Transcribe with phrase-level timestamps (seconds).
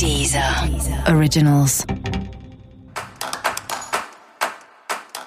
[0.00, 0.42] Deezer
[1.14, 1.84] Originals.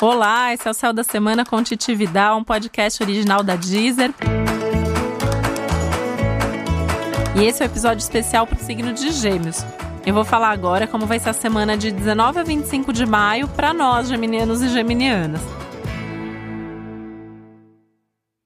[0.01, 4.11] Olá, esse é o Céu da Semana com Titi Vidal, um podcast original da Deezer.
[7.35, 9.63] E esse é o um episódio especial para o signo de Gêmeos.
[10.07, 13.47] Eu vou falar agora como vai ser a semana de 19 a 25 de maio
[13.49, 15.62] para nós, geminianos e geminianas.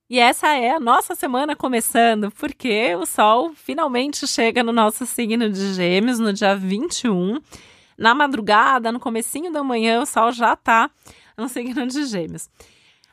[0.09, 5.49] E essa é a nossa semana começando, porque o Sol finalmente chega no nosso signo
[5.49, 7.41] de Gêmeos no dia 21.
[7.97, 10.89] Na madrugada, no comecinho da manhã, o Sol já está
[11.37, 12.49] no signo de Gêmeos.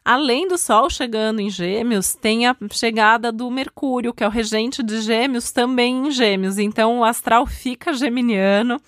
[0.05, 4.80] Além do Sol chegando em Gêmeos, tem a chegada do Mercúrio, que é o regente
[4.80, 6.58] de Gêmeos, também em Gêmeos.
[6.58, 8.80] Então o astral fica geminiano.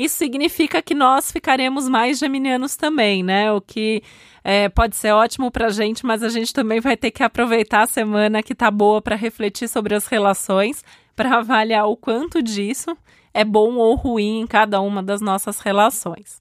[0.00, 3.52] Isso significa que nós ficaremos mais geminianos também, né?
[3.52, 4.02] O que
[4.42, 7.82] é, pode ser ótimo para a gente, mas a gente também vai ter que aproveitar
[7.82, 10.82] a semana que tá boa para refletir sobre as relações,
[11.14, 12.96] para avaliar o quanto disso
[13.34, 16.38] é bom ou ruim em cada uma das nossas relações.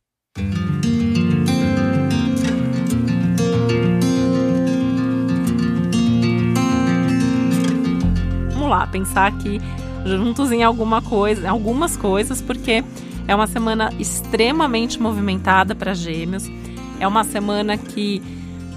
[8.54, 9.60] Vamos lá, pensar aqui
[10.06, 12.86] juntos em alguma coisa, algumas coisas, porque
[13.30, 16.50] é uma semana extremamente movimentada para Gêmeos.
[17.00, 18.24] É uma semana que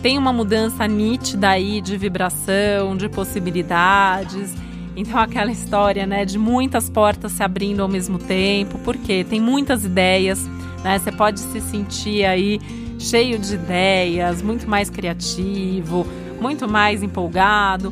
[0.03, 4.55] tem uma mudança nítida aí de vibração, de possibilidades.
[4.95, 9.87] Então aquela história, né, de muitas portas se abrindo ao mesmo tempo, porque tem muitas
[9.87, 10.47] ideias,
[10.85, 10.99] né?
[10.99, 12.61] Você pode se sentir aí
[12.99, 16.07] cheio de ideias, muito mais criativo,
[16.39, 17.91] muito mais empolgado.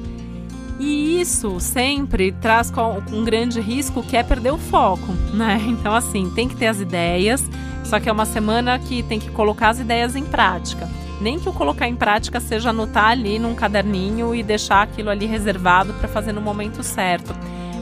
[0.80, 2.72] E isso sempre traz
[3.12, 5.60] um grande risco que é perder o foco, né?
[5.68, 7.44] Então assim, tem que ter as ideias,
[7.84, 10.88] só que é uma semana que tem que colocar as ideias em prática.
[11.20, 15.26] Nem que o colocar em prática seja anotar ali num caderninho e deixar aquilo ali
[15.26, 17.34] reservado para fazer no momento certo.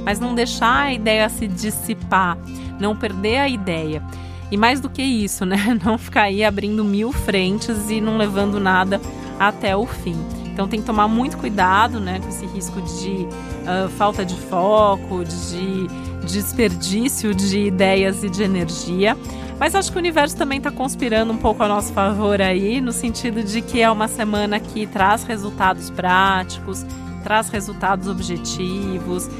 [0.04, 2.36] Mas não deixar a ideia se dissipar,
[2.80, 4.02] não perder a ideia.
[4.50, 5.58] E mais do que isso, né?
[5.84, 8.98] Não ficar aí abrindo mil frentes e não levando nada
[9.38, 10.16] até o fim.
[10.58, 13.28] Então tem que tomar muito cuidado né, com esse risco de
[13.62, 15.86] uh, falta de foco, de
[16.26, 19.16] desperdício de ideias e de energia.
[19.56, 22.90] Mas acho que o universo também está conspirando um pouco a nosso favor aí, no
[22.90, 26.84] sentido de que é uma semana que traz resultados práticos,
[27.22, 29.30] traz resultados objetivos.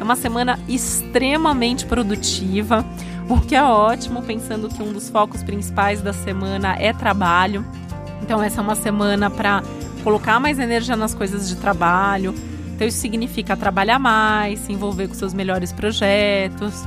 [0.00, 2.82] É uma semana extremamente produtiva,
[3.28, 7.62] o que é ótimo, pensando que um dos focos principais da semana é trabalho.
[8.22, 9.62] Então, essa é uma semana para
[10.02, 12.34] colocar mais energia nas coisas de trabalho.
[12.74, 16.84] Então, isso significa trabalhar mais, se envolver com seus melhores projetos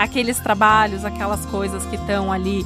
[0.00, 2.64] aqueles trabalhos, aquelas coisas que estão ali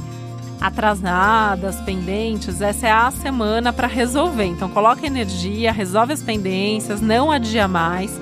[0.61, 4.45] atrasadas, pendentes, essa é a semana para resolver.
[4.45, 8.17] Então coloca energia, resolve as pendências, não adia mais.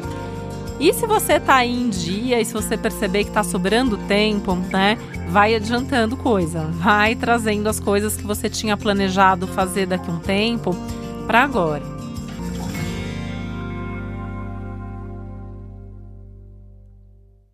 [0.80, 4.56] E se você está aí em dia e se você perceber que está sobrando tempo,
[4.56, 4.98] né,
[5.30, 10.20] vai adiantando coisa, vai trazendo as coisas que você tinha planejado fazer daqui a um
[10.20, 10.76] tempo
[11.26, 11.93] para agora.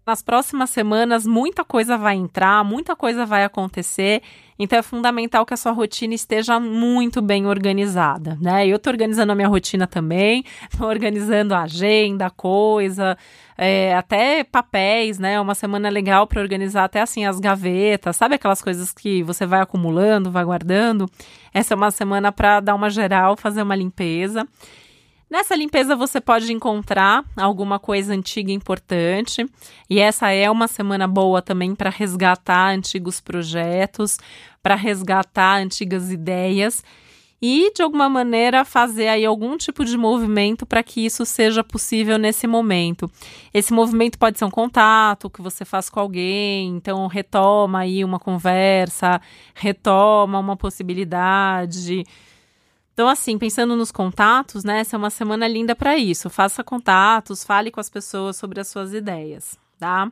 [0.10, 4.24] Nas próximas semanas, muita coisa vai entrar, muita coisa vai acontecer.
[4.58, 8.66] Então é fundamental que a sua rotina esteja muito bem organizada, né?
[8.66, 10.44] Eu estou organizando a minha rotina também,
[10.74, 13.16] estou organizando a agenda, coisa,
[13.56, 15.40] é, até papéis, né?
[15.40, 19.62] Uma semana legal para organizar até assim as gavetas, sabe aquelas coisas que você vai
[19.62, 21.06] acumulando, vai guardando.
[21.54, 24.48] Essa é uma semana para dar uma geral, fazer uma limpeza.
[25.30, 29.46] Nessa limpeza você pode encontrar alguma coisa antiga importante,
[29.88, 34.18] e essa é uma semana boa também para resgatar antigos projetos,
[34.64, 36.84] para resgatar antigas ideias
[37.40, 42.18] e de alguma maneira fazer aí algum tipo de movimento para que isso seja possível
[42.18, 43.10] nesse momento.
[43.54, 48.20] Esse movimento pode ser um contato que você faz com alguém, então retoma aí uma
[48.20, 49.22] conversa,
[49.54, 52.04] retoma uma possibilidade
[53.00, 54.82] então, assim, pensando nos contatos, né?
[54.82, 56.30] Essa é uma semana linda para isso.
[56.30, 60.12] Faça contatos, fale com as pessoas sobre as suas ideias, tá?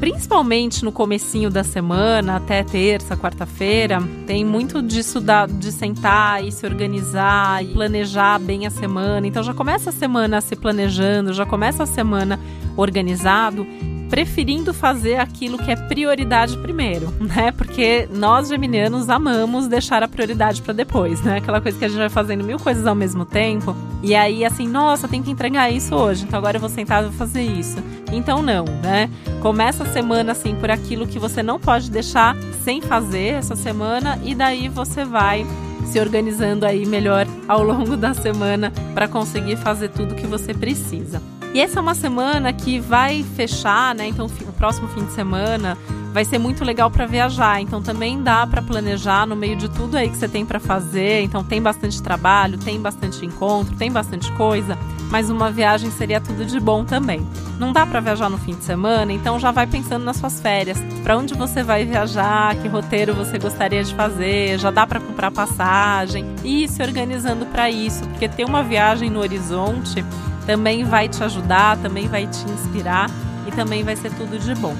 [0.00, 6.52] principalmente no comecinho da semana, até terça, quarta-feira, tem muito disso da, de sentar e
[6.52, 9.26] se organizar e planejar bem a semana.
[9.26, 12.38] Então já começa a semana se planejando, já começa a semana
[12.76, 13.66] organizado
[14.08, 17.52] preferindo fazer aquilo que é prioridade primeiro, né?
[17.52, 21.38] Porque nós geminianos amamos deixar a prioridade para depois, né?
[21.38, 24.68] Aquela coisa que a gente vai fazendo mil coisas ao mesmo tempo e aí assim,
[24.68, 27.78] nossa, tem que entregar isso hoje, então agora eu vou sentar e vou fazer isso.
[28.12, 29.10] Então não, né?
[29.40, 34.20] Começa a semana assim por aquilo que você não pode deixar sem fazer essa semana
[34.24, 35.46] e daí você vai
[35.86, 41.22] se organizando aí melhor ao longo da semana para conseguir fazer tudo que você precisa.
[41.56, 44.06] E essa é uma semana que vai fechar, né?
[44.06, 45.78] Então, o próximo fim de semana
[46.12, 47.62] vai ser muito legal para viajar.
[47.62, 51.22] Então também dá para planejar no meio de tudo aí que você tem para fazer.
[51.22, 54.78] Então tem bastante trabalho, tem bastante encontro, tem bastante coisa,
[55.10, 57.26] mas uma viagem seria tudo de bom também.
[57.58, 60.78] Não dá para viajar no fim de semana, então já vai pensando nas suas férias.
[61.02, 65.30] Para onde você vai viajar, que roteiro você gostaria de fazer, já dá para comprar
[65.30, 70.04] passagem e se organizando para isso, porque ter uma viagem no horizonte
[70.46, 73.10] também vai te ajudar, também vai te inspirar
[73.46, 74.74] e também vai ser tudo de bom.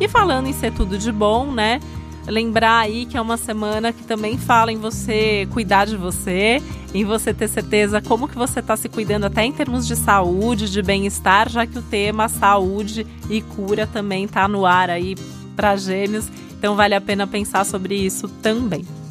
[0.00, 1.80] E falando em ser tudo de bom, né?
[2.26, 6.62] Lembrar aí que é uma semana que também fala em você cuidar de você,
[6.94, 10.70] em você ter certeza como que você está se cuidando até em termos de saúde,
[10.70, 15.16] de bem-estar, já que o tema saúde e cura também está no ar aí
[15.56, 16.28] para gêmeos.
[16.56, 19.01] Então vale a pena pensar sobre isso também.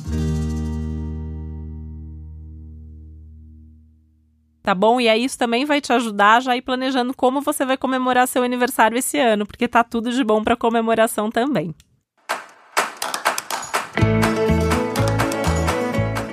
[4.71, 5.01] Tá bom?
[5.01, 8.41] E aí isso também vai te ajudar já ir planejando como você vai comemorar seu
[8.41, 11.75] aniversário esse ano, porque tá tudo de bom para comemoração também.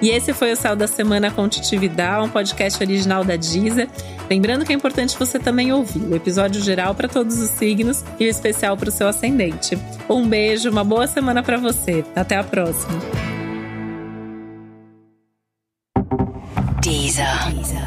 [0.00, 3.88] E esse foi o Céu da Semana com Titividade, um podcast original da Deezer.
[4.30, 8.26] Lembrando que é importante você também ouvir o episódio geral para todos os signos e
[8.26, 9.76] o especial para o seu ascendente.
[10.08, 12.04] Um beijo, uma boa semana para você.
[12.14, 13.27] Até a próxima.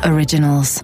[0.03, 0.81] Originals.